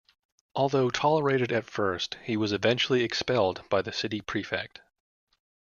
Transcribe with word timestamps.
Although 0.55 0.89
tolerated 0.89 1.51
at 1.51 1.69
first, 1.69 2.17
he 2.23 2.35
was 2.35 2.51
eventually 2.53 3.03
expelled 3.03 3.61
by 3.69 3.83
the 3.83 3.91
City 3.93 4.19
Prefect. 4.19 4.81